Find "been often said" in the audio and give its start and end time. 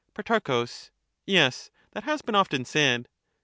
2.23-3.07